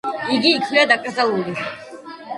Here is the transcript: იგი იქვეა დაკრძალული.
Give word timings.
იგი 0.35 0.53
იქვეა 0.59 0.87
დაკრძალული. 0.93 1.57